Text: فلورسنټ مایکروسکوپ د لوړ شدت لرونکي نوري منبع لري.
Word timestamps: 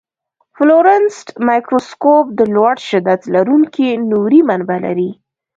فلورسنټ 0.55 1.27
مایکروسکوپ 1.47 2.25
د 2.39 2.41
لوړ 2.55 2.75
شدت 2.89 3.21
لرونکي 3.35 3.89
نوري 4.11 4.41
منبع 4.49 4.77
لري. 4.85 5.11